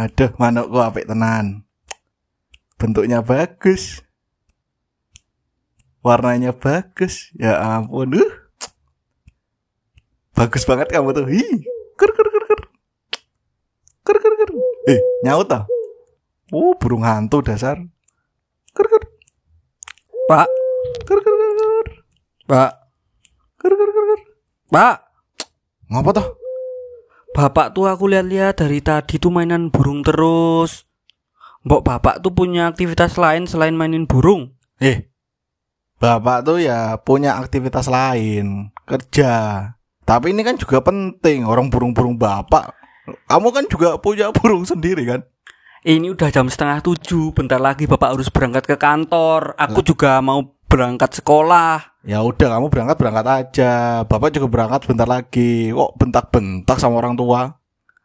Aduh, 0.00 0.32
manukku 0.40 0.80
apik 0.80 1.04
tenan. 1.04 1.68
Bentuknya 2.80 3.20
bagus. 3.20 4.00
Warnanya 6.00 6.56
bagus. 6.56 7.28
Ya 7.36 7.60
ampun. 7.60 8.16
Uh. 8.16 8.32
Bagus 10.32 10.64
banget 10.64 10.88
kamu 10.88 11.12
tuh. 11.12 11.28
Hi. 11.28 11.44
Ker 12.00 12.16
ker 12.16 12.28
ker 12.32 12.44
ker. 12.48 12.60
Ker 14.00 14.16
ker 14.24 14.34
ker. 14.40 14.50
Eh, 14.88 15.00
nyaut 15.20 15.52
ah. 15.52 15.68
Oh, 16.48 16.72
burung 16.80 17.04
hantu 17.04 17.44
dasar. 17.44 17.76
Ker 18.72 18.88
ker. 18.88 19.04
Pak, 20.32 20.48
Ker 21.04 21.20
ker 21.20 21.34
ker 21.36 21.52
ker. 21.60 21.88
Pak, 22.48 22.72
Ker 23.60 23.72
ker 23.76 23.90
ker 23.92 24.04
ker. 24.08 24.20
Pak. 24.72 24.96
Ngapa 25.92 26.10
toh? 26.16 26.39
Bapak 27.30 27.78
tuh 27.78 27.86
aku 27.86 28.10
lihat-lihat 28.10 28.58
dari 28.58 28.82
tadi 28.82 29.22
tuh 29.22 29.30
mainan 29.30 29.70
burung 29.70 30.02
terus. 30.02 30.90
Mbok 31.62 31.82
bapak 31.86 32.24
tuh 32.24 32.34
punya 32.34 32.66
aktivitas 32.66 33.14
lain 33.20 33.46
selain 33.46 33.76
mainin 33.76 34.08
burung. 34.08 34.56
Eh, 34.80 35.12
bapak 36.00 36.42
tuh 36.42 36.58
ya 36.58 36.98
punya 36.98 37.38
aktivitas 37.38 37.86
lain, 37.86 38.74
kerja. 38.88 39.62
Tapi 40.02 40.34
ini 40.34 40.42
kan 40.42 40.58
juga 40.58 40.82
penting, 40.82 41.46
orang 41.46 41.70
burung-burung 41.70 42.18
bapak. 42.18 42.74
Kamu 43.28 43.48
kan 43.54 43.64
juga 43.70 43.94
punya 44.00 44.32
burung 44.36 44.66
sendiri 44.66 45.06
kan? 45.06 45.20
Ini 45.86 46.12
udah 46.12 46.28
jam 46.34 46.50
setengah 46.50 46.82
tujuh, 46.82 47.32
bentar 47.32 47.62
lagi 47.62 47.86
bapak 47.86 48.18
harus 48.18 48.28
berangkat 48.28 48.66
ke 48.68 48.76
kantor. 48.76 49.54
Aku 49.56 49.80
juga 49.86 50.18
mau 50.20 50.58
berangkat 50.68 51.22
sekolah. 51.22 51.89
Ya 52.00 52.24
udah 52.24 52.56
kamu 52.56 52.72
berangkat 52.72 52.96
berangkat 52.96 53.26
aja. 53.28 53.72
Bapak 54.08 54.32
juga 54.32 54.48
berangkat 54.48 54.88
bentar 54.88 55.04
lagi. 55.04 55.68
Kok 55.68 56.00
bentak-bentak 56.00 56.80
sama 56.80 56.96
orang 56.96 57.12
tua? 57.12 57.60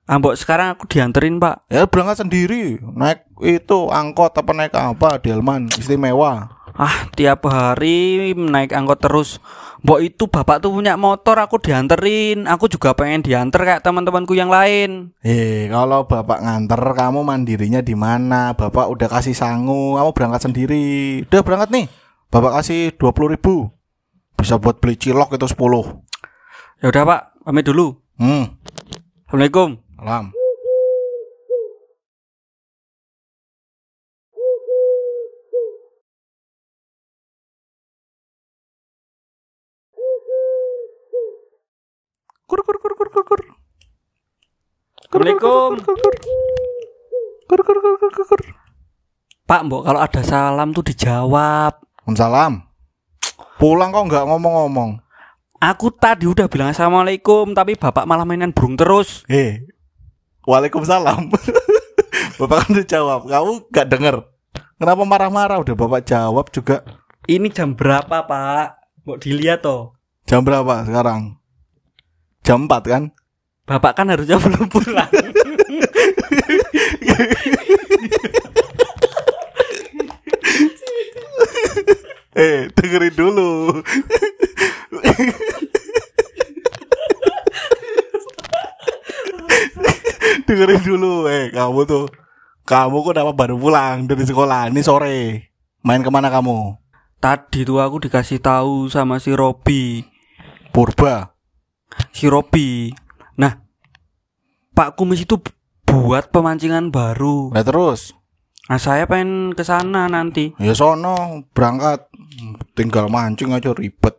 Ambok 0.05 0.37
sekarang 0.37 0.75
aku 0.75 0.85
dianterin 0.85 1.41
pak. 1.41 1.65
Ya 1.71 1.87
berangkat 1.87 2.21
sendiri. 2.21 2.77
Naik 2.83 3.25
itu 3.41 3.89
angkot 3.89 4.35
apa 4.35 4.51
naik 4.53 4.75
apa? 4.75 5.17
Delman 5.17 5.71
istimewa. 5.73 6.51
Ah 6.75 7.07
tiap 7.15 7.47
hari 7.47 8.35
naik 8.35 8.75
angkot 8.75 8.99
terus. 8.99 9.39
Mbok 9.85 10.01
itu 10.01 10.25
bapak 10.25 10.65
tuh 10.65 10.73
punya 10.73 10.97
motor, 10.97 11.37
aku 11.39 11.61
dianterin. 11.61 12.49
Aku 12.51 12.67
juga 12.67 12.97
pengen 12.97 13.23
dianter 13.23 13.63
kayak 13.63 13.81
teman-temanku 13.85 14.35
yang 14.35 14.51
lain. 14.51 15.13
Eh 15.23 15.71
kalau 15.71 16.03
bapak 16.03 16.43
nganter 16.43 16.81
kamu 16.83 17.21
mandirinya 17.23 17.79
di 17.79 17.95
mana? 17.95 18.57
Bapak 18.57 18.91
udah 18.91 19.07
kasih 19.07 19.37
sangu, 19.37 19.95
kamu 19.95 20.09
berangkat 20.11 20.41
sendiri. 20.51 21.21
Udah 21.29 21.41
berangkat 21.41 21.69
nih. 21.71 21.85
Bapak 22.33 22.59
kasih 22.59 22.91
dua 22.97 23.15
puluh 23.15 23.37
ribu. 23.37 23.71
Bisa 24.35 24.59
buat 24.59 24.77
beli 24.83 24.99
cilok 24.99 25.35
itu 25.39 25.47
10 25.47 25.59
Ya 26.83 26.91
udah 26.91 27.03
pak, 27.07 27.21
pamit 27.47 27.63
dulu. 27.65 27.97
Hmm. 28.19 28.59
Assalamualaikum. 29.25 29.79
Salam. 29.95 30.25
Kur 42.45 42.61
kur 42.61 42.77
kur 42.77 42.93
kur 42.93 43.09
kur 43.09 43.23
kur. 43.25 43.41
Assalamualaikum. 45.09 45.81
Kur 47.49 47.61
kur 47.65 47.65
kur 47.65 47.77
kur 47.81 47.95
kur 47.97 48.11
kur 48.13 48.25
kur. 48.29 48.41
Pak, 49.45 49.61
mbok 49.65 49.81
kalau 49.85 49.99
ada 50.01 50.21
salam 50.21 50.69
tuh 50.73 50.85
dijawab. 50.85 51.81
Salam. 52.13 52.74
Pulang 53.65 53.89
kok 53.89 54.05
nggak 54.05 54.29
ngomong-ngomong. 54.29 55.01
Aku 55.57 55.89
tadi 55.89 56.29
udah 56.29 56.45
bilang 56.45 56.69
assalamualaikum, 56.69 57.57
tapi 57.57 57.73
bapak 57.73 58.05
malah 58.05 58.21
mainan 58.21 58.53
burung 58.53 58.77
terus. 58.77 59.25
Eh, 59.25 59.65
Waalaikumsalam. 60.45 61.33
bapak 62.37 62.57
kan 62.61 62.69
udah 62.77 62.85
jawab, 62.85 63.25
kamu 63.25 63.65
gak 63.73 63.89
denger. 63.89 64.21
Kenapa 64.77 65.01
marah-marah? 65.01 65.57
Udah 65.65 65.73
bapak 65.73 66.05
jawab 66.05 66.53
juga. 66.53 66.85
Ini 67.25 67.49
jam 67.49 67.73
berapa, 67.73 68.29
Pak? 68.29 69.01
Mbok 69.01 69.17
dilihat 69.17 69.65
toh. 69.65 69.97
Jam 70.29 70.45
berapa 70.45 70.85
sekarang? 70.85 71.41
Jam 72.45 72.69
4 72.69 72.85
kan? 72.85 73.03
Bapak 73.65 73.97
kan 73.97 74.13
harusnya 74.13 74.37
belum 74.45 74.69
pulang. 74.69 75.09
Eh, 82.35 82.67
dengerin 82.75 83.15
dulu. 83.15 83.79
dengerin 90.45 90.81
dulu, 90.83 91.27
eh 91.29 91.51
kamu 91.53 91.81
tuh. 91.87 92.05
Kamu 92.65 93.05
kok 93.05 93.13
kenapa 93.13 93.31
baru 93.37 93.55
pulang 93.61 94.09
dari 94.09 94.25
sekolah 94.25 94.73
ini 94.73 94.81
sore? 94.81 95.53
Main 95.85 96.01
ke 96.01 96.09
mana 96.09 96.33
kamu? 96.33 96.81
Tadi 97.21 97.61
tuh 97.61 97.77
aku 97.77 98.01
dikasih 98.01 98.41
tahu 98.41 98.89
sama 98.89 99.21
si 99.21 99.31
Robi. 99.37 100.01
Purba. 100.73 101.37
Si 102.09 102.25
Robi. 102.25 102.89
Nah, 103.37 103.61
Pak 104.73 104.97
Kumis 104.97 105.23
itu 105.23 105.37
buat 105.85 106.33
pemancingan 106.33 106.89
baru. 106.89 107.53
Nah 107.53 107.63
terus, 107.63 108.17
Nah, 108.65 108.81
saya 108.81 109.05
pengen 109.05 109.53
ke 109.53 109.61
sana 109.61 110.09
nanti. 110.09 110.57
ya 110.57 110.73
sono 110.73 111.45
berangkat. 111.53 112.09
Tinggal 112.75 113.07
mancing 113.07 113.55
aja 113.55 113.71
ribet. 113.71 114.15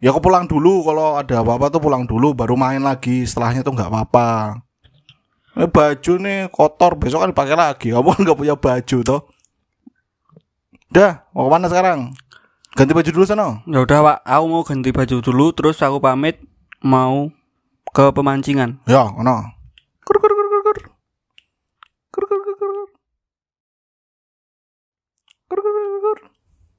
Ya 0.00 0.16
aku 0.16 0.24
pulang 0.24 0.48
dulu 0.48 0.80
kalau 0.80 1.20
ada 1.20 1.44
apa-apa 1.44 1.68
tuh 1.68 1.80
pulang 1.84 2.08
dulu 2.08 2.32
baru 2.32 2.56
main 2.56 2.80
lagi. 2.80 3.28
Setelahnya 3.28 3.60
tuh 3.60 3.76
nggak 3.76 3.92
apa-apa. 3.92 4.56
Eh, 5.60 5.68
baju 5.68 6.12
nih 6.16 6.48
kotor 6.48 6.96
besok 6.96 7.26
kan 7.26 7.30
dipakai 7.36 7.56
lagi. 7.58 7.88
Kamu 7.92 8.08
kan 8.16 8.20
nggak 8.24 8.38
punya 8.38 8.54
baju 8.56 8.98
toh. 9.04 9.20
Udah, 10.90 11.22
mau 11.36 11.46
ke 11.46 11.50
mana 11.52 11.66
sekarang? 11.70 12.10
Ganti 12.74 12.96
baju 12.96 13.10
dulu 13.12 13.24
sana. 13.28 13.62
Ya 13.68 13.82
udah, 13.82 13.98
Pak. 14.00 14.18
Aku 14.24 14.44
mau 14.48 14.62
ganti 14.64 14.90
baju 14.90 15.16
dulu 15.20 15.46
terus 15.52 15.78
aku 15.84 16.00
pamit 16.00 16.40
mau 16.80 17.28
ke 17.92 18.14
pemancingan. 18.14 18.80
Ya? 18.86 19.04
Kur 19.04 20.16
kur 20.16 20.32
kur 20.32 20.46
kur 20.48 20.62
kur. 20.64 20.78
Kur 22.10 22.24
kur 22.24 22.38
kur 22.40 22.54
kur. 22.56 22.88
Kur 25.50 25.58
kur 25.60 25.72
kur 25.74 26.00
kur. 26.00 26.29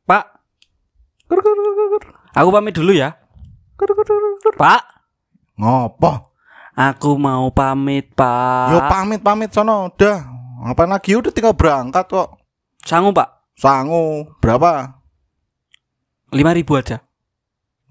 Pak, 0.08 0.24
Kur 1.32 1.40
kur 1.40 1.56
kur 1.56 1.88
kur 1.96 2.04
aku 2.36 2.50
pamit 2.52 2.76
dulu 2.76 2.92
ya. 2.92 3.16
Kur 3.80 3.88
kur 3.96 4.04
kur 4.04 4.20
kur. 4.44 4.56
Pak, 4.60 4.84
Ngopo? 5.56 6.36
aku 6.76 7.16
mau 7.16 7.48
pamit, 7.56 8.12
Pak. 8.12 8.68
Yo 8.76 8.80
pamit 8.92 9.22
pamit 9.24 9.52
sono 9.56 9.88
udah. 9.88 10.18
Ngapain 10.62 10.92
lagi 10.92 11.16
udah 11.18 11.32
tinggal 11.32 11.56
berangkat 11.56 12.06
kok. 12.06 12.38
Sanggup, 12.84 13.18
Pak? 13.18 13.56
Sangu 13.58 14.30
berapa? 14.42 15.00
5000 16.34 16.80
aja. 16.80 16.98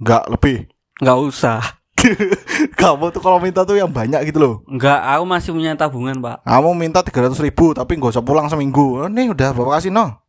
Enggak 0.00 0.24
lebih. 0.30 0.56
Enggak 1.00 1.18
usah. 1.18 1.60
Kamu 2.80 3.12
tuh 3.12 3.20
kalau 3.20 3.36
minta 3.40 3.64
tuh 3.64 3.76
yang 3.76 3.90
banyak 3.92 4.24
gitu 4.28 4.38
loh. 4.40 4.54
Enggak, 4.68 5.00
aku 5.00 5.24
masih 5.28 5.50
punya 5.52 5.76
tabungan, 5.76 6.16
Pak. 6.20 6.44
Kamu 6.44 6.70
minta 6.76 7.00
300 7.04 7.36
ribu 7.40 7.72
tapi 7.72 7.96
nggak 7.96 8.12
usah 8.16 8.24
pulang 8.24 8.48
seminggu. 8.48 9.04
Nih 9.08 9.32
udah 9.32 9.52
bapak 9.52 9.80
kasih 9.80 9.92
no. 9.92 10.20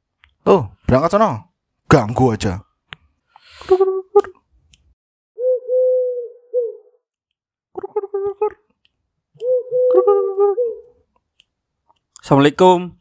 Tuh 0.43 0.67
berangkat 0.87 1.15
sono. 1.15 1.50
Ganggu 1.91 2.31
aja. 2.31 2.63
Assalamualaikum. 12.23 12.95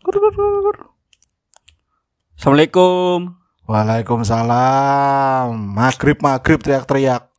Assalamualaikum. 2.34 3.38
Waalaikumsalam. 3.70 5.54
Maghrib 5.54 6.18
maghrib 6.18 6.58
teriak-teriak. 6.58 7.30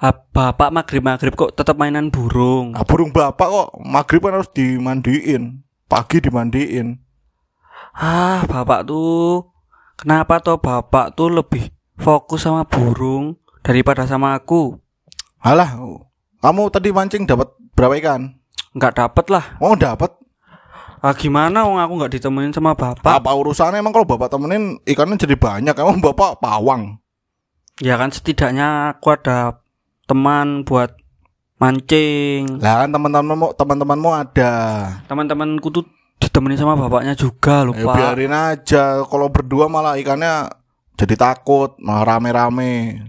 Ah, 0.00 0.16
Bapak 0.16 0.72
maghrib-maghrib 0.72 1.36
kok 1.36 1.60
tetap 1.60 1.76
mainan 1.76 2.08
burung. 2.08 2.72
Nah, 2.72 2.88
burung 2.88 3.12
bapak 3.12 3.52
kok 3.52 3.68
maghrib 3.84 4.24
kan 4.24 4.40
harus 4.40 4.48
dimandiin. 4.56 5.60
Pagi 5.92 6.24
dimandiin. 6.24 7.04
Ah, 7.92 8.48
Bapak 8.48 8.88
tuh 8.88 9.57
kenapa 9.98 10.38
toh 10.38 10.62
Bapak 10.62 11.18
tuh 11.18 11.34
lebih 11.34 11.74
fokus 11.98 12.46
sama 12.46 12.62
burung 12.62 13.34
daripada 13.66 14.06
sama 14.06 14.38
aku? 14.38 14.78
Alah, 15.42 15.74
kamu 16.38 16.62
tadi 16.70 16.94
mancing 16.94 17.26
dapat 17.26 17.50
berapa 17.74 17.98
ikan? 17.98 18.38
Enggak 18.74 18.94
dapet 18.94 19.26
lah. 19.26 19.58
Oh 19.58 19.74
dapat. 19.74 20.14
Ah, 20.98 21.14
gimana 21.14 21.62
wong 21.62 21.78
aku 21.78 21.92
nggak 21.94 22.12
ditemenin 22.18 22.50
sama 22.50 22.74
Bapak? 22.74 23.22
Apa 23.22 23.30
urusannya 23.30 23.78
emang 23.78 23.94
kalau 23.94 24.02
bapak 24.02 24.34
temenin 24.34 24.82
ikannya 24.82 25.14
jadi 25.14 25.38
banyak? 25.38 25.74
Emang 25.78 26.02
bapak 26.02 26.42
pawang. 26.42 26.98
Ya 27.78 27.94
kan 27.94 28.10
setidaknya 28.10 28.98
aku 28.98 29.14
ada 29.14 29.62
teman 30.10 30.66
buat 30.66 30.98
mancing. 31.62 32.58
Lah 32.58 32.82
kan 32.82 32.90
teman-temanmu 32.90 33.54
teman-temanmu 33.54 34.10
ada. 34.10 34.54
Teman-temanku 35.06 35.70
tuh 35.70 35.86
ditemenin 36.18 36.58
sama 36.58 36.74
bapaknya 36.74 37.14
juga 37.14 37.66
Ya 37.70 37.84
Pak. 37.86 37.94
biarin 37.94 38.34
aja. 38.34 38.84
Kalau 39.06 39.26
berdua 39.30 39.70
malah 39.70 39.94
ikannya 39.96 40.50
jadi 40.98 41.14
takut, 41.14 41.78
malah 41.78 42.14
rame-rame. 42.14 43.06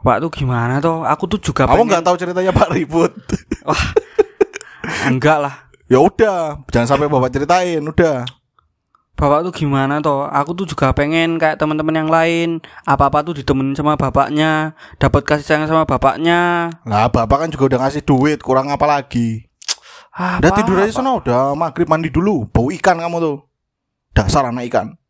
Pak 0.00 0.16
tuh 0.24 0.30
gimana 0.32 0.80
toh? 0.80 1.04
Aku 1.04 1.28
tuh 1.28 1.40
juga 1.40 1.68
Kamu 1.68 1.84
pengen 1.84 1.88
nggak 1.92 2.04
tahu 2.08 2.16
ceritanya 2.16 2.52
Pak 2.56 2.68
Ribut? 2.72 3.12
enggak 5.10 5.38
lah. 5.40 5.54
Ya 5.90 5.98
udah, 5.98 6.62
jangan 6.70 6.86
sampai 6.96 7.10
bapak 7.10 7.34
ceritain, 7.34 7.82
udah. 7.82 8.22
Bapak 9.18 9.44
tuh 9.44 9.52
gimana 9.52 10.00
toh? 10.00 10.24
Aku 10.30 10.56
tuh 10.56 10.64
juga 10.64 10.94
pengen 10.96 11.36
kayak 11.36 11.60
teman-teman 11.60 11.92
yang 11.92 12.08
lain. 12.08 12.62
Apa-apa 12.88 13.20
tuh 13.20 13.36
ditemenin 13.36 13.76
sama 13.76 13.98
bapaknya, 13.98 14.72
dapat 14.96 15.26
kasih 15.26 15.44
sayang 15.44 15.68
sama 15.68 15.84
bapaknya. 15.84 16.72
Lah, 16.86 17.10
bapak 17.12 17.44
kan 17.44 17.48
juga 17.52 17.74
udah 17.74 17.78
ngasih 17.84 18.06
duit, 18.06 18.40
kurang 18.40 18.72
apa 18.72 18.86
lagi? 18.86 19.49
Ah, 20.20 20.36
Udah 20.36 20.52
tidur 20.52 20.76
aja 20.76 20.92
sana, 20.92 21.16
udah 21.16 21.56
maghrib 21.56 21.88
mandi 21.88 22.12
dulu. 22.12 22.44
Bau 22.52 22.68
ikan 22.68 23.00
kamu 23.00 23.16
tuh. 23.24 23.38
Dasar 24.12 24.52
anak 24.52 24.68
ikan. 24.68 25.00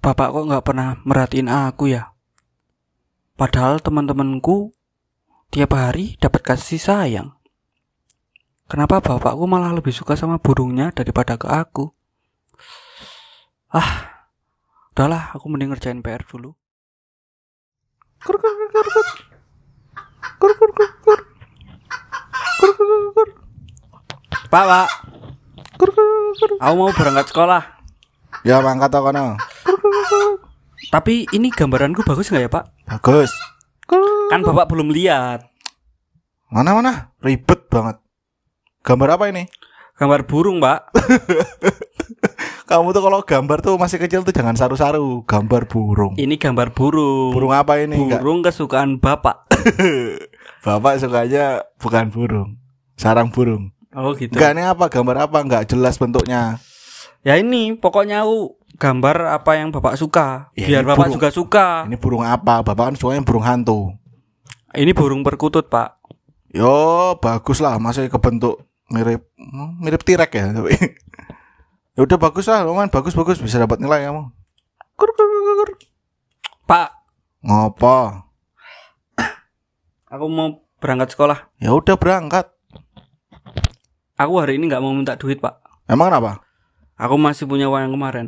Bapak 0.00 0.32
kok 0.32 0.46
nggak 0.48 0.64
pernah 0.64 0.96
merhatiin 1.04 1.52
aku 1.52 1.92
ya? 1.92 2.16
Padahal 3.36 3.84
teman-temanku 3.84 4.72
tiap 5.52 5.76
hari 5.76 6.16
dapat 6.16 6.40
kasih 6.40 6.80
sayang. 6.80 7.36
Kenapa 8.64 9.04
bapakku 9.04 9.44
malah 9.44 9.76
lebih 9.76 9.92
suka 9.92 10.16
sama 10.16 10.40
burungnya 10.40 10.88
daripada 10.88 11.36
ke 11.36 11.52
aku? 11.52 11.92
Ah, 13.68 14.24
udahlah, 14.96 15.36
aku 15.36 15.52
mending 15.52 15.76
ngerjain 15.76 16.00
PR 16.00 16.24
dulu. 16.24 16.56
Kur, 18.24 18.40
kur, 18.40 18.52
kur, 18.72 18.88
kur, 18.88 19.29
kur. 20.38 20.52
Kur, 20.52 20.52
kur, 20.56 20.70
kur, 20.72 20.90
kur. 21.04 21.20
Kur, 22.60 22.70
kur, 22.76 22.86
kur, 22.86 23.00
kur. 23.16 23.28
Pak, 24.50 24.64
Pak, 24.66 24.88
Kur, 25.78 25.90
kur, 25.94 26.06
kur. 26.36 26.50
aku 26.58 26.74
mau 26.76 26.92
berangkat 26.92 27.26
sekolah. 27.30 27.62
Ya, 28.44 28.60
mangkat 28.60 28.90
tau 28.92 29.04
kana. 29.04 29.36
Kur, 29.64 29.76
kur, 29.78 29.90
kur. 29.92 30.32
Tapi 30.90 31.28
ini 31.30 31.52
gambaranku 31.52 32.02
bagus 32.02 32.28
nggak 32.28 32.44
ya, 32.44 32.50
Pak? 32.50 32.64
Bagus. 32.88 33.30
Kur. 33.86 34.28
Kan 34.28 34.42
bapak 34.42 34.68
belum 34.68 34.90
lihat. 34.90 35.46
Mana 36.50 36.74
mana? 36.74 37.14
Ribet 37.22 37.70
banget. 37.70 38.02
Gambar 38.82 39.20
apa 39.20 39.30
ini? 39.30 39.46
Gambar 40.00 40.24
burung, 40.24 40.64
Pak. 40.64 40.96
Kamu 42.72 42.96
tuh 42.96 43.04
kalau 43.04 43.20
gambar 43.20 43.58
tuh 43.60 43.76
masih 43.76 44.00
kecil 44.00 44.24
tuh 44.24 44.32
jangan 44.32 44.56
saru-saru. 44.56 45.28
Gambar 45.28 45.68
burung. 45.68 46.16
Ini 46.16 46.40
gambar 46.40 46.72
burung. 46.72 47.36
Burung 47.36 47.52
apa 47.52 47.76
ini? 47.84 48.00
Enggak. 48.00 48.24
Burung 48.24 48.40
kesukaan 48.40 48.96
bapak. 48.96 49.44
Bapak 50.64 51.00
sukanya 51.00 51.64
bukan 51.80 52.08
burung. 52.08 52.56
Sarang 52.96 53.28
burung. 53.28 53.72
Oh 53.92 54.12
gitu. 54.16 54.32
Enggak 54.32 54.56
ini 54.56 54.62
apa? 54.64 54.88
Gambar 54.88 55.16
apa? 55.28 55.38
Enggak 55.44 55.68
jelas 55.68 56.00
bentuknya. 56.00 56.60
Ya 57.20 57.36
ini 57.36 57.76
pokoknya 57.76 58.24
aku 58.24 58.56
gambar 58.80 59.36
apa 59.36 59.56
yang 59.60 59.68
bapak 59.68 60.00
suka. 60.00 60.52
Ya, 60.56 60.68
Biar 60.68 60.84
bapak 60.88 61.08
burung. 61.08 61.16
juga 61.16 61.28
suka. 61.28 61.66
Ini 61.84 61.96
burung 62.00 62.24
apa? 62.24 62.64
Bapak 62.64 62.92
kan 62.92 62.94
sukanya 62.96 63.24
burung 63.24 63.44
hantu. 63.44 63.92
Ini 64.72 64.92
burung 64.96 65.20
perkutut 65.24 65.68
pak. 65.68 66.00
Yo, 66.52 67.16
bagus 67.20 67.60
lah, 67.60 67.76
masih 67.80 68.08
kebentuk 68.08 68.64
mirip 68.90 69.29
mirip 69.52 70.02
tirek 70.06 70.30
ya, 70.30 70.54
tapi. 70.54 70.72
ya 71.98 72.00
udah 72.06 72.18
bagus 72.18 72.46
lah, 72.46 72.62
Roman, 72.62 72.88
bagus 72.88 73.12
bagus 73.18 73.42
bisa 73.42 73.58
dapat 73.58 73.82
nilai 73.82 74.06
kamu. 74.06 74.30
Kur, 74.94 75.10
kur, 75.12 75.26
kur, 75.26 75.54
kur. 75.58 75.70
Pak, 76.70 77.00
Ngopo? 77.40 78.28
aku 80.10 80.24
mau 80.28 80.60
berangkat 80.82 81.14
sekolah. 81.14 81.48
Ya 81.56 81.72
udah 81.72 81.96
berangkat. 81.96 82.52
Aku 84.20 84.36
hari 84.36 84.60
ini 84.60 84.68
nggak 84.68 84.82
mau 84.84 84.92
minta 84.92 85.16
duit 85.16 85.40
pak. 85.40 85.56
Emang 85.88 86.12
kenapa? 86.12 86.44
Aku 87.00 87.16
masih 87.16 87.48
punya 87.48 87.72
uang 87.72 87.88
yang 87.88 87.94
kemarin. 87.96 88.26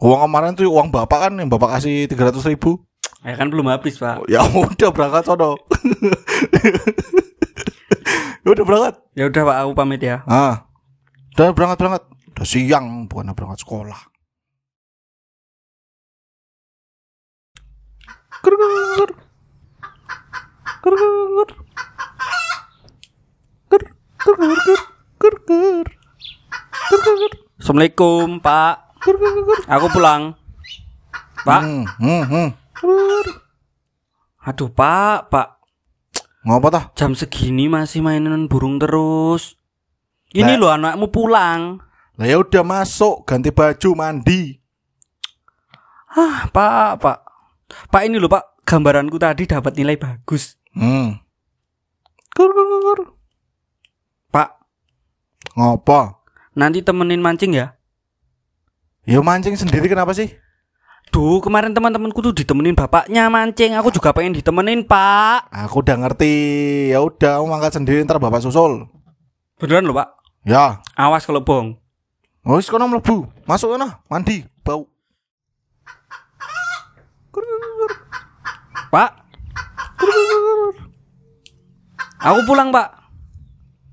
Uang 0.00 0.24
kemarin 0.24 0.56
tuh 0.56 0.64
uang 0.72 0.88
bapak 0.88 1.28
kan 1.28 1.32
yang 1.36 1.52
bapak 1.52 1.76
kasih 1.76 2.08
300 2.08 2.40
ribu. 2.56 2.80
Ya 3.20 3.36
kan 3.36 3.52
belum 3.52 3.68
habis 3.68 4.00
pak. 4.00 4.24
Ya 4.32 4.40
udah 4.40 4.88
berangkat 4.88 5.28
sono. 5.28 5.60
ya 8.44 8.48
udah 8.52 8.64
berangkat. 8.64 8.94
Ya 9.16 9.24
udah 9.32 9.42
pak, 9.48 9.56
aku 9.64 9.72
pamit 9.72 10.00
ya. 10.04 10.20
Ah. 10.28 10.68
Udah 11.34 11.50
berangkat 11.56 11.78
berangkat. 11.80 12.02
Udah 12.36 12.46
siang 12.46 13.08
bukan 13.08 13.32
berangkat 13.32 13.64
sekolah. 13.64 14.00
Assalamualaikum 27.56 28.44
pak. 28.44 28.92
Aku 29.72 29.86
pulang. 29.88 30.36
Pak. 31.44 31.60
Hmm, 31.64 31.84
hmm, 32.00 32.22
hmm. 32.28 32.48
Aduh 34.44 34.68
pak, 34.68 35.32
pak. 35.32 35.53
Ngapa 36.44 36.68
tah? 36.68 36.84
Jam 36.92 37.16
segini 37.16 37.72
masih 37.72 38.04
mainan 38.04 38.46
burung 38.52 38.76
terus. 38.76 39.56
Ini 40.36 40.60
loh 40.60 40.68
anakmu 40.68 41.08
pulang. 41.08 41.80
Lah 42.20 42.26
ya 42.28 42.38
udah 42.38 42.62
masuk, 42.62 43.24
ganti 43.24 43.48
baju, 43.50 43.90
mandi. 43.96 44.60
Ah, 46.14 46.46
Pak, 46.52 47.02
Pak. 47.02 47.18
Pak 47.90 48.02
ini 48.06 48.22
loh, 48.22 48.30
Pak. 48.30 48.62
Gambaranku 48.62 49.18
tadi 49.18 49.48
dapat 49.50 49.74
nilai 49.74 49.98
bagus. 49.98 50.54
Hmm. 50.76 51.18
Kur, 52.36 52.50
kur, 52.50 52.66
kur. 52.82 53.00
Pak, 54.30 54.48
Ngapa? 55.54 56.24
nanti 56.54 56.82
temenin 56.82 57.22
mancing 57.22 57.54
ya. 57.54 57.74
Ya 59.04 59.20
mancing 59.20 59.58
sendiri 59.58 59.90
kenapa 59.90 60.14
sih? 60.16 60.32
Duh, 61.14 61.38
kemarin 61.38 61.70
teman-temanku 61.70 62.18
tuh 62.18 62.34
ditemenin 62.34 62.74
bapaknya 62.74 63.30
mancing. 63.30 63.78
Aku 63.78 63.94
juga 63.94 64.10
pengen 64.10 64.34
ditemenin, 64.34 64.82
Pak. 64.82 65.46
Aku 65.46 65.78
udah 65.78 65.94
ngerti. 65.94 66.34
Ya 66.90 66.98
udah, 67.06 67.38
kamu 67.38 67.54
angkat 67.54 67.78
sendiri 67.78 68.02
ntar 68.02 68.18
bapak 68.18 68.42
susul. 68.42 68.90
Beneran 69.54 69.86
loh, 69.86 69.94
Pak. 69.94 70.10
Ya. 70.42 70.82
Awas 70.98 71.22
kalau 71.22 71.38
bohong. 71.38 71.78
Oh, 72.42 72.58
wis 72.58 72.66
kono 72.66 72.90
mlebu. 72.90 73.30
Masuk 73.46 73.78
kono, 73.78 73.94
mandi, 74.10 74.42
bau. 74.66 74.90
Pak. 78.90 79.10
Aku 82.26 82.40
pulang, 82.42 82.74
Pak. 82.74 82.90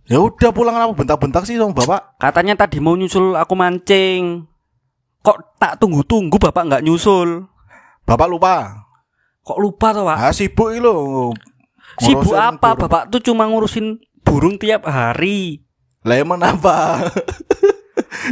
Ya 0.09 0.17
udah 0.17 0.49
pulang 0.49 0.73
kenapa 0.73 0.97
bentak-bentak 0.97 1.45
sih 1.45 1.61
sama 1.61 1.77
bapak? 1.77 2.17
Katanya 2.17 2.57
tadi 2.57 2.81
mau 2.81 2.97
nyusul 2.97 3.37
aku 3.37 3.53
mancing. 3.53 4.50
Kok 5.21 5.61
tak 5.61 5.77
tunggu-tunggu 5.77 6.37
Bapak 6.41 6.63
nggak 6.65 6.83
nyusul? 6.85 7.45
Bapak 8.05 8.27
lupa. 8.29 8.85
Kok 9.45 9.59
lupa 9.61 9.93
toh, 9.93 10.05
Pak? 10.09 10.17
Ah 10.17 10.33
sibuk 10.33 10.73
lho. 10.73 11.29
Sibuk 12.01 12.33
apa? 12.33 12.73
burung. 12.73 12.81
Bapak 12.89 13.03
tuh 13.13 13.21
cuma 13.21 13.45
ngurusin 13.45 14.01
burung 14.25 14.57
tiap 14.57 14.89
hari. 14.89 15.61
Lah 16.01 16.17
emang 16.17 16.41
apa? 16.41 17.05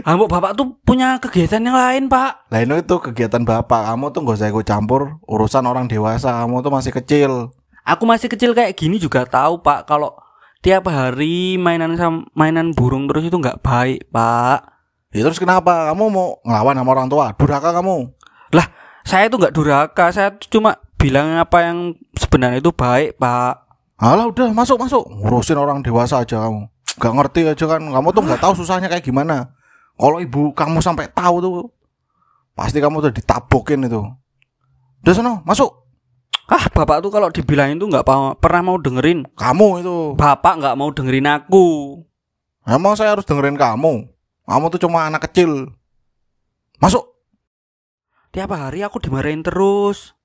Ambok 0.10 0.30
Bapak 0.30 0.58
tuh 0.58 0.82
punya 0.82 1.22
kegiatan 1.22 1.62
yang 1.62 1.78
lain, 1.78 2.04
Pak. 2.10 2.50
Lah 2.50 2.60
ini 2.62 2.82
itu 2.82 2.96
kegiatan 2.98 3.42
bapak. 3.46 3.90
Kamu 3.90 4.10
tuh 4.10 4.22
gak 4.26 4.38
usah 4.42 4.50
ikut 4.50 4.66
campur 4.66 5.22
urusan 5.26 5.66
orang 5.66 5.86
dewasa. 5.86 6.42
Kamu 6.42 6.62
tuh 6.66 6.74
masih 6.74 6.94
kecil. 6.94 7.54
Aku 7.86 8.06
masih 8.06 8.30
kecil 8.30 8.54
kayak 8.54 8.78
gini 8.78 9.02
juga 9.02 9.26
tahu, 9.26 9.66
Pak, 9.66 9.90
kalau 9.90 10.14
tiap 10.62 10.86
hari 10.92 11.58
mainan 11.58 11.98
sam 11.98 12.30
mainan 12.38 12.76
burung 12.76 13.10
terus 13.10 13.26
itu 13.26 13.38
nggak 13.38 13.66
baik, 13.66 14.10
Pak. 14.14 14.79
Ya 15.10 15.26
terus 15.26 15.42
kenapa? 15.42 15.90
Kamu 15.90 16.04
mau 16.14 16.38
ngelawan 16.46 16.78
sama 16.78 16.90
orang 16.94 17.08
tua? 17.10 17.26
Durhaka 17.34 17.74
kamu. 17.74 18.14
Lah, 18.54 18.68
saya 19.02 19.26
itu 19.26 19.42
nggak 19.42 19.54
durhaka, 19.58 20.06
saya 20.14 20.38
cuma 20.54 20.78
bilang 21.02 21.42
apa 21.42 21.66
yang 21.66 21.98
sebenarnya 22.14 22.62
itu 22.62 22.70
baik, 22.70 23.18
Pak. 23.18 23.70
Alah 24.00 24.30
udah 24.32 24.54
masuk 24.56 24.80
masuk. 24.80 25.04
Ngurusin 25.12 25.60
orang 25.60 25.84
dewasa 25.84 26.24
aja 26.24 26.48
kamu. 26.48 26.72
Gak 27.00 27.14
ngerti 27.20 27.40
aja 27.52 27.66
kan. 27.68 27.84
Kamu 27.84 28.08
tuh 28.16 28.24
nggak 28.24 28.40
tahu 28.40 28.54
susahnya 28.64 28.88
kayak 28.88 29.04
gimana. 29.04 29.52
Kalau 30.00 30.24
ibu 30.24 30.56
kamu 30.56 30.80
sampai 30.80 31.12
tahu 31.12 31.44
tuh 31.44 31.68
pasti 32.56 32.80
kamu 32.80 33.04
tuh 33.04 33.12
ditabokin 33.12 33.92
itu. 33.92 34.00
Udah 35.04 35.14
sana 35.16 35.34
masuk. 35.44 35.68
Ah, 36.48 36.66
Bapak 36.72 37.04
tuh 37.04 37.12
kalau 37.12 37.28
dibilangin 37.28 37.76
tuh 37.76 37.92
nggak 37.92 38.08
pernah 38.40 38.62
mau 38.64 38.80
dengerin. 38.80 39.28
Kamu 39.36 39.68
itu. 39.84 39.98
Bapak 40.16 40.64
nggak 40.64 40.76
mau 40.80 40.90
dengerin 40.96 41.28
aku. 41.28 41.68
Emang 42.64 42.96
saya 42.96 43.20
harus 43.20 43.28
dengerin 43.28 43.60
kamu. 43.60 44.08
Kamu 44.50 44.74
tuh 44.74 44.82
cuma 44.82 45.06
anak 45.06 45.30
kecil. 45.30 45.78
Masuk. 46.82 47.06
Tiap 48.34 48.50
hari 48.50 48.82
aku 48.82 48.98
dimarahin 48.98 49.46
terus. 49.46 50.18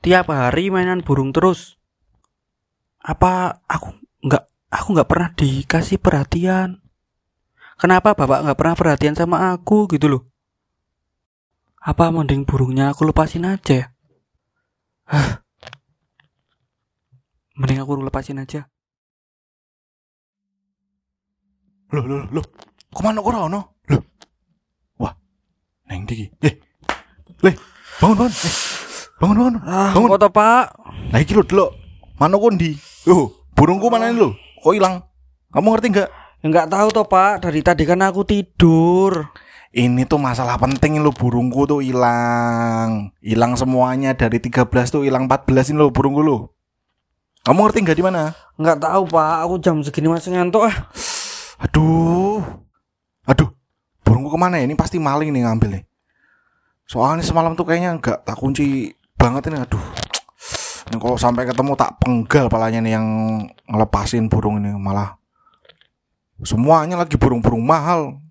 Tiap 0.00 0.32
hari 0.32 0.72
mainan 0.72 1.04
burung 1.04 1.36
terus. 1.36 1.76
Apa 3.04 3.60
aku 3.68 3.92
nggak 4.24 4.44
aku 4.72 4.86
nggak 4.96 5.08
pernah 5.12 5.28
dikasih 5.36 6.00
perhatian? 6.00 6.80
Kenapa 7.76 8.16
bapak 8.16 8.48
nggak 8.48 8.56
pernah 8.56 8.76
perhatian 8.80 9.12
sama 9.12 9.52
aku 9.52 9.84
gitu 9.92 10.08
loh? 10.08 10.22
Apa 11.84 12.08
mending 12.08 12.48
burungnya 12.48 12.96
aku 12.96 13.04
lepasin 13.04 13.44
aja? 13.44 13.84
ya? 13.84 13.86
Hah. 15.12 15.44
Mending 17.60 17.84
aku 17.84 17.92
lepasin 18.00 18.40
aja. 18.40 18.72
Loh, 21.92 22.04
loh, 22.08 22.24
loh. 22.32 22.65
Ke 22.96 23.00
mana 23.04 23.20
kok 23.20 23.28
ono? 23.36 23.60
Loh. 23.92 24.02
Wah. 24.96 25.12
Neng 25.92 26.08
diki. 26.08 26.32
Eh. 26.40 26.56
Le, 27.44 27.52
bangun, 28.00 28.16
bangun. 28.24 28.32
Eh. 28.32 28.54
Bangun, 29.20 29.36
bangun. 29.36 29.54
Ah, 29.60 29.92
bangun. 29.92 30.08
kok 30.16 30.20
toh, 30.24 30.32
Pak? 30.32 30.64
Lah 31.12 31.20
iki 31.20 31.36
lho, 31.36 31.44
delok. 31.44 31.70
Mana 32.16 32.40
kok 32.40 32.48
ndi? 32.56 32.72
Oh, 33.12 33.28
burungku 33.52 33.92
mana 33.92 34.08
ini 34.08 34.16
lho? 34.16 34.32
Kok 34.64 34.72
hilang? 34.72 35.04
Kamu 35.52 35.68
ngerti 35.76 35.92
nggak? 35.92 36.10
Enggak 36.46 36.70
tahu 36.70 36.88
toh 36.94 37.06
pak. 37.08 37.42
Dari 37.42 37.60
tadi 37.64 37.82
kan 37.82 38.00
aku 38.06 38.22
tidur. 38.22 39.34
Ini 39.76 40.08
tuh 40.08 40.16
masalah 40.16 40.56
penting 40.56 41.02
lo 41.04 41.12
burungku 41.12 41.68
tuh 41.68 41.84
hilang. 41.84 43.12
Hilang 43.20 43.58
semuanya 43.58 44.16
dari 44.16 44.40
13 44.40 44.64
tuh 44.88 45.04
hilang 45.04 45.28
14 45.28 45.74
ini 45.74 45.78
lo 45.82 45.92
burungku 45.92 46.22
lo. 46.24 46.56
Kamu 47.44 47.66
ngerti 47.66 47.78
nggak 47.84 47.98
di 47.98 48.04
mana? 48.04 48.32
Enggak 48.56 48.80
tahu 48.80 49.02
pak. 49.10 49.34
Aku 49.44 49.54
jam 49.60 49.82
segini 49.84 50.08
masih 50.08 50.32
ngantuk 50.32 50.70
ah. 50.70 50.76
Aduh. 51.60 52.15
Aduh. 53.26 53.50
Burungku 54.06 54.30
ke 54.34 54.38
mana 54.38 54.62
ya? 54.62 54.70
Ini 54.70 54.78
pasti 54.78 55.02
maling 55.02 55.34
nih 55.34 55.42
ngambil 55.42 55.68
nih. 55.78 55.84
Soalnya 56.86 57.26
semalam 57.26 57.58
tuh 57.58 57.66
kayaknya 57.66 57.98
nggak 57.98 58.22
tak 58.22 58.36
kunci 58.38 58.94
banget 59.18 59.50
ini. 59.50 59.58
Aduh. 59.62 59.82
Ini 60.86 60.96
kalau 61.02 61.18
sampai 61.18 61.50
ketemu 61.50 61.74
tak 61.74 61.98
penggal 61.98 62.46
palanya 62.46 62.78
nih 62.78 62.94
yang 62.94 63.06
ngelepasin 63.66 64.30
burung 64.30 64.62
ini 64.62 64.70
malah 64.78 65.18
semuanya 66.46 67.02
lagi 67.02 67.18
burung-burung 67.18 67.66
mahal. 67.66 68.22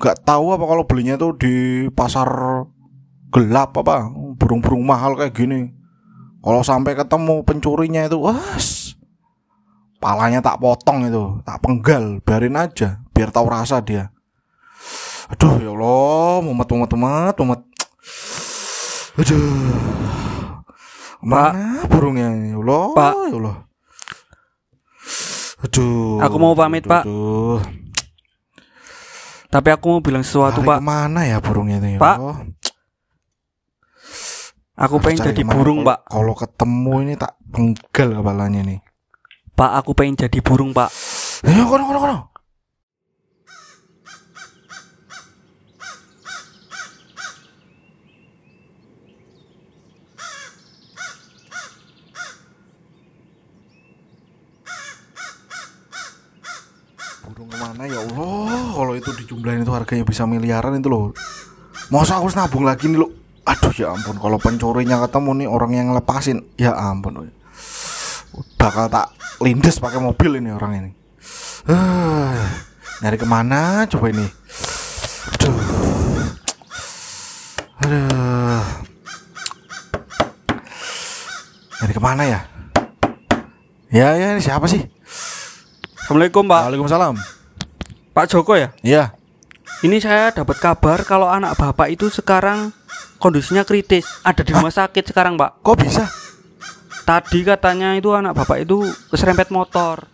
Gak 0.00 0.24
tahu 0.24 0.54
apa 0.54 0.64
kalau 0.64 0.86
belinya 0.86 1.18
tuh 1.18 1.36
di 1.36 1.84
pasar 1.92 2.30
gelap 3.34 3.76
apa 3.76 4.08
burung-burung 4.38 4.86
mahal 4.86 5.18
kayak 5.18 5.34
gini. 5.34 5.74
Kalau 6.40 6.64
sampai 6.64 6.96
ketemu 6.96 7.44
pencurinya 7.44 8.08
itu, 8.08 8.16
was 8.16 8.96
palanya 10.00 10.40
tak 10.40 10.56
potong 10.56 11.04
itu, 11.04 11.44
tak 11.44 11.60
penggal, 11.60 12.24
biarin 12.24 12.56
aja, 12.56 13.04
biar 13.12 13.28
tahu 13.28 13.52
rasa 13.52 13.84
dia. 13.84 14.08
Aduh 15.30 15.54
ya 15.62 15.70
Allah, 15.70 16.42
mumet 16.42 16.68
mumet 16.70 16.90
mumet 16.94 17.36
mumet. 17.38 17.60
Aduh. 19.18 19.42
Mana 21.20 21.84
burungnya 21.86 22.32
ini? 22.32 22.56
Ya 22.56 22.58
Allah, 22.58 22.84
Pak. 22.96 23.12
ya 23.28 23.36
Allah. 23.38 23.56
Aduh. 25.60 26.18
Aku 26.24 26.36
mau 26.40 26.56
pamit, 26.56 26.88
Pak. 26.88 27.04
Aduh. 27.04 27.60
Tapi 29.50 29.68
aku 29.74 29.84
mau 29.90 30.00
bilang 30.00 30.22
sesuatu 30.22 30.62
Lari 30.62 30.70
pak. 30.70 30.78
Ke 30.78 30.86
mana 30.86 31.20
ya 31.26 31.42
burungnya 31.42 31.82
itu? 31.82 31.98
ya 31.98 31.98
Pak. 31.98 32.16
Allah? 32.22 32.38
Aku 34.80 34.96
Harus 34.96 35.04
pengen 35.04 35.26
jadi 35.34 35.42
burung 35.44 35.84
pak. 35.84 36.06
Kalau 36.06 36.34
ketemu 36.38 36.94
ini 37.04 37.14
tak 37.18 37.36
penggal 37.50 38.08
kepalanya 38.22 38.60
nih. 38.64 38.78
Pak 39.52 39.70
aku 39.84 39.92
pengen 39.92 40.16
jadi 40.16 40.38
burung 40.40 40.70
pak. 40.72 40.88
Ayo 41.44 41.66
kono 41.66 41.82
kono 41.84 41.98
kono. 42.00 42.18
Ke 57.80 57.88
mana 57.88 57.96
ya 57.96 58.04
Allah 58.12 58.76
Kalau 58.76 58.92
itu 58.92 59.10
dijumlahin 59.24 59.64
itu 59.64 59.72
harganya 59.72 60.04
bisa 60.04 60.28
miliaran 60.28 60.76
itu 60.76 60.92
loh. 60.92 61.16
Masa 61.88 62.20
aku 62.20 62.28
harus 62.28 62.36
nabung 62.36 62.68
lagi 62.68 62.92
nih 62.92 63.00
loh 63.00 63.08
Aduh 63.48 63.72
ya 63.72 63.96
ampun. 63.96 64.20
Kalau 64.20 64.36
pencurinya 64.36 65.00
ketemu 65.08 65.30
nih 65.40 65.48
orang 65.48 65.72
yang 65.72 65.88
lepasin 65.96 66.44
Ya 66.60 66.76
ampun 66.76 67.32
Bakal 68.60 68.92
tak 68.92 69.16
lindes 69.40 69.80
pakai 69.80 69.96
mobil 69.96 70.44
ini 70.44 70.52
orang 70.52 70.72
ini. 70.76 70.90
Ah, 71.72 72.52
Nyari 73.00 73.16
ke 73.16 73.24
mana? 73.24 73.88
Coba 73.88 74.12
ini. 74.12 74.28
Aduh. 75.40 75.56
Aduh. 77.80 78.64
Nyari 81.80 81.92
ke 81.96 82.02
mana 82.04 82.22
ya? 82.28 82.40
Ya 83.88 84.20
ya 84.20 84.36
ini 84.36 84.44
siapa 84.44 84.68
sih? 84.68 84.84
Assalamualaikum 86.04 86.44
pak. 86.44 86.60
Waalaikumsalam 86.68 87.39
Pak 88.20 88.28
Joko 88.28 88.52
ya. 88.52 88.68
Iya 88.84 89.16
Ini 89.80 89.96
saya 89.96 90.28
dapat 90.28 90.60
kabar 90.60 91.08
kalau 91.08 91.32
anak 91.32 91.56
bapak 91.56 91.88
itu 91.88 92.12
sekarang 92.12 92.68
kondisinya 93.16 93.64
kritis. 93.64 94.04
Ada 94.20 94.44
di 94.44 94.52
rumah 94.52 94.68
sakit 94.68 95.08
sekarang 95.08 95.40
pak. 95.40 95.64
Kok 95.64 95.76
bisa 95.80 96.04
Tadi 97.08 97.40
katanya 97.48 97.96
itu 97.96 98.12
anak 98.12 98.36
bapak 98.36 98.68
itu 98.68 98.84
keserempet 99.08 99.48
motor. 99.48 100.04